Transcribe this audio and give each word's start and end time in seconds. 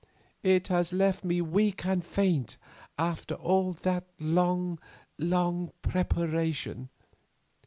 It 0.41 0.69
has 0.69 0.91
left 0.91 1.23
me 1.23 1.41
weak 1.41 1.85
and 1.85 2.03
faint 2.03 2.57
after 2.97 3.35
all 3.35 3.73
that 3.73 4.05
long, 4.19 4.79
long 5.19 5.73
preparation. 5.83 6.89